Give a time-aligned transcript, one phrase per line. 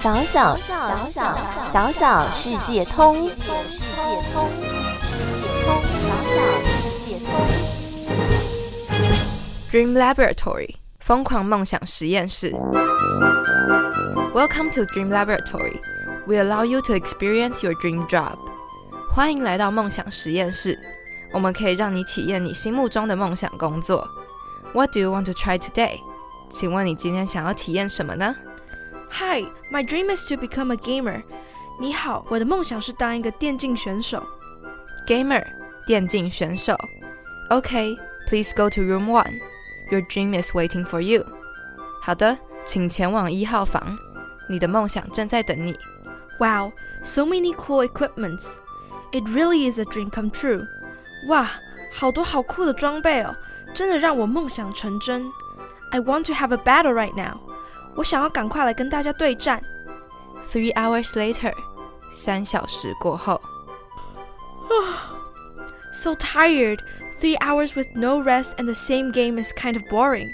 [0.00, 1.36] 小小小小
[1.72, 3.42] 小小世界通，世界
[4.32, 4.48] 通，
[5.02, 7.26] 世界通，小小世界通。
[9.72, 12.52] Dream Laboratory 疯狂梦想实验室。
[14.32, 15.80] Welcome to Dream Laboratory.
[16.28, 18.38] We allow you to experience your dream job.
[19.10, 20.78] 欢迎来到梦想实验室，
[21.32, 24.08] 我们可以让你体验你心目中的梦想工作。
[24.72, 25.98] What do you want to try today?
[26.50, 28.36] 请问你今天想要体验什么呢
[29.11, 31.23] Hi, my dream is to become a gamer.
[31.79, 34.23] 你好，我的梦想是当一个电竞选手。
[35.07, 35.45] ？Gamer
[35.85, 36.75] 电竞选手。
[37.49, 37.97] Okay,
[38.27, 39.39] please go to room one.
[39.91, 41.25] Your dream is waiting for you.
[42.01, 43.97] 好的，请前往一号房，
[44.49, 45.77] 你的梦想正在等你。
[46.39, 46.71] Wow,
[47.03, 48.55] so many cool equipments.
[49.11, 50.65] It really is a dream come true.
[51.27, 51.49] 哇，
[51.91, 53.35] 好多好酷的装备哦，
[53.73, 55.25] 真的让我梦想成真。
[55.91, 57.39] I want to have a battle right now.
[57.97, 59.61] 我想要赶快来跟大家对战。
[60.51, 61.53] Three hours later，
[62.11, 63.41] 三小时过后。
[65.93, 66.79] So tired.
[67.19, 70.29] Three hours with no rest and the same game is kind of boring.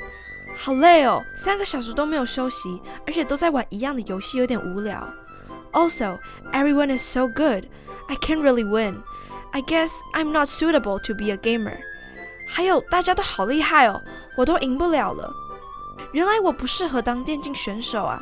[0.58, 5.08] 好累哦，三个小时都没有休息，而且都在玩一样的游戏，有点无聊。
[5.72, 6.18] Also,
[6.52, 7.66] everyone is so good.
[8.08, 9.04] I can't really win.
[9.52, 11.78] I guess I'm not suitable to be a gamer.
[12.48, 14.02] 还有，大家都好厉害哦，
[14.36, 15.32] 我都赢不了了。
[16.12, 18.22] 原来我不适合当电竞选手啊。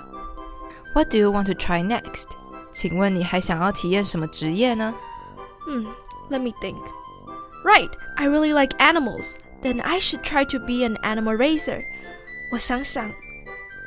[0.94, 2.26] What do you want to try next？
[2.72, 4.94] 请问你还想要体验什么职业呢？
[5.68, 5.88] Hmm,
[6.30, 6.82] let me think.
[7.64, 9.36] Right, I really like animals.
[9.62, 11.82] Then I should try to be an animal raiser.
[12.52, 13.12] 我想想，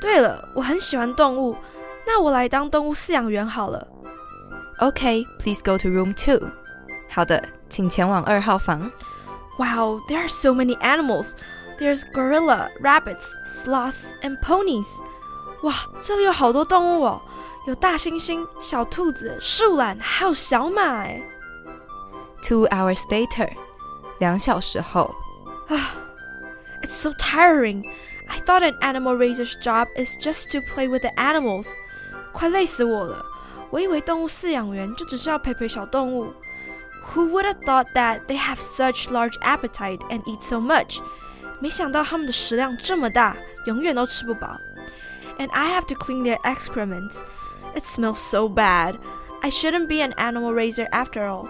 [0.00, 1.56] 对了，我很喜欢动物，
[2.06, 3.86] 那我来当动物饲养员好了。
[4.80, 6.48] Okay, please go to room two.
[7.08, 8.90] 好的，请前往二号房。
[9.58, 11.32] Wow, there are so many animals.
[11.78, 14.86] There's gorilla, rabbits, sloths, and ponies.
[15.62, 17.22] 哇，这里有好多动物哦，
[17.66, 21.22] 有大猩猩、小兔子、树懒，还有小马哎。
[22.42, 23.50] Two hours later，
[24.18, 25.14] 两小时后。
[26.82, 27.84] It's so tiring.
[28.28, 31.68] I thought an animal raiser's job is just to play with the animals.
[32.32, 33.26] 快累死我了！
[33.70, 36.32] 我以为动物饲养员就只是要陪陪小动物。
[37.12, 41.00] Who would have thought that they have such large appetite and eat so much?
[41.60, 43.36] 没想到他们的食量这么大，
[43.66, 44.56] 永远都吃不饱。
[45.38, 47.20] And I have to clean their excrements.
[47.74, 48.98] It smells so bad.
[49.42, 51.48] I shouldn't be an animal raiser after all.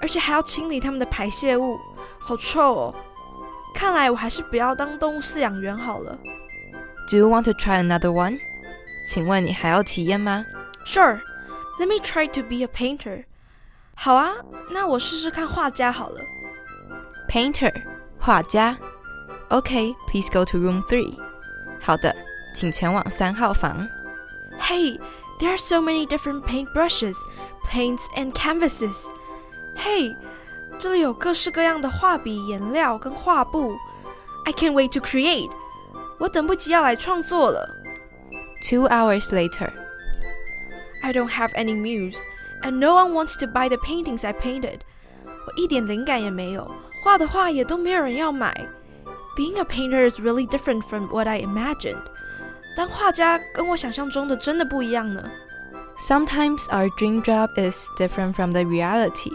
[0.00, 1.78] 而且还要清理他们的排泄物，
[2.18, 2.94] 好臭哦！
[3.74, 6.18] 看来我还是不要当动物饲养员好了。
[7.10, 8.38] Do you want to try another one？
[9.06, 10.44] 请问你还要体验吗
[10.84, 11.20] Sure,
[11.80, 13.24] let me try to be a painter.
[13.94, 14.32] 好啊，
[14.70, 16.20] 那我试试看画家好了。
[17.28, 17.72] ？Painter，
[18.20, 18.76] 画家。
[19.52, 21.16] Okay, please go to room three.
[21.80, 22.14] 好的，
[22.54, 23.88] 请前往三号房。
[24.60, 24.98] Hey,
[25.38, 27.16] there are so many different paint brushes,
[27.64, 29.06] paints, and canvases.
[29.76, 30.16] Hey,
[30.78, 33.76] 这里有各式各样的画笔、颜料跟画布。
[34.44, 35.50] I can't wait to create.
[36.18, 37.68] 我等不及要来创作了。
[38.68, 39.70] Two hours later，
[41.02, 42.18] I don't have any muse,
[42.62, 44.80] and no one wants to buy the paintings I painted.
[45.24, 46.68] 我一点灵感也没有，
[47.04, 48.68] 画的画也都没有人要买。
[49.36, 52.02] Being a painter is really different from what I imagined.
[52.76, 55.22] 当画家跟我想象中的真的不一样呢。
[55.98, 59.32] Sometimes our dream job is different from the reality.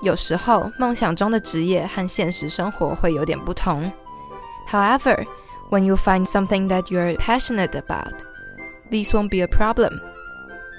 [0.00, 3.92] 有时候，梦想中的职业和现实生活会有点不同。
[4.70, 5.26] However,
[5.70, 8.14] when you find something that you're passionate about,
[8.90, 10.00] this won't be a problem.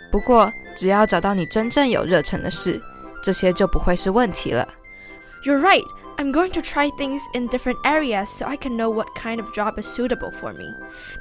[0.10, 2.82] 不过，只要找到你真正有热忱的事，
[3.22, 4.68] 这些就不会是问题了。
[5.44, 5.86] You're right.
[6.18, 9.54] I'm going to try things in different areas so I can know what kind of
[9.54, 10.74] job is suitable for me.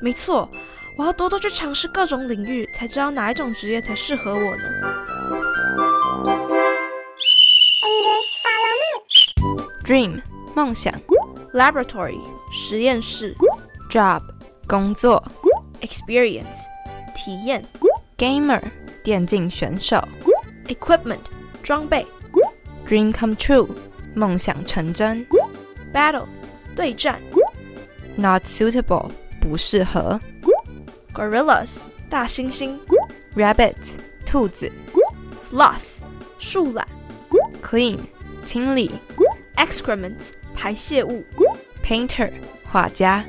[0.03, 0.51] 没错，
[0.99, 4.65] 我要多多去尝试各种领域，才知道哪一种职业才适合我呢。
[9.85, 10.21] Dream
[10.55, 10.93] 梦想
[11.55, 12.21] Laboratory
[12.53, 13.35] 实验室
[13.89, 14.23] ，Job
[14.67, 15.23] 工作
[15.81, 16.67] Experience
[17.15, 17.65] 体验，
[18.19, 18.61] Gamer
[19.05, 19.97] 电竞选手
[20.67, 21.21] Equipment
[21.63, 22.05] 装备，
[22.87, 23.69] Dream come true
[24.15, 25.27] 梦想成真
[25.93, 26.27] Battle
[26.75, 27.21] 对战，
[28.17, 29.11] Not suitable
[29.41, 30.21] 不适合
[31.15, 31.79] Gorillas
[32.09, 32.79] 大猩猩
[33.37, 33.75] ，Rabbit
[34.25, 34.71] 兔子
[35.41, 35.99] Sloth
[36.39, 36.87] 树懒，
[37.63, 37.99] Clean
[38.45, 38.93] 清理
[39.57, 41.25] Excrements 排泄物，
[41.83, 42.33] Painter
[42.71, 43.25] 画家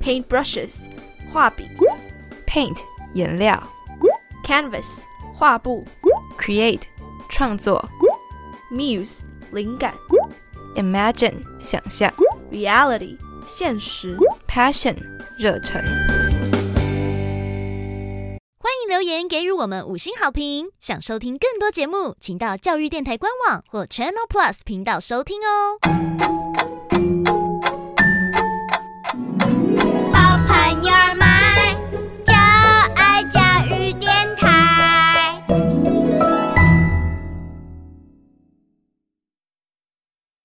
[0.00, 0.86] Paintbrushes
[1.32, 1.68] 画笔，
[2.46, 2.78] Paint
[3.12, 3.62] 颜料
[4.44, 5.02] Canvas
[5.34, 5.84] 画布，
[6.38, 6.82] Create
[7.28, 7.88] 创作
[8.72, 9.20] Muse
[9.53, 9.93] 灵感
[10.75, 12.11] ，Imagine 想象
[12.51, 14.17] Reality 现实。
[14.47, 14.95] ，Passion
[15.37, 15.83] 热忱。
[18.57, 20.69] 欢迎留言言给予我们五星好评。
[20.79, 26.00] 想收听更多节目，请到教育电台官网或 Channel Plus 频道收听哦。